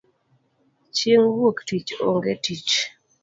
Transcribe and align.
Chieng 0.95 1.27
wuok 1.35 1.57
tich 1.67 1.91
onge 2.09 2.33
tich 2.43 2.73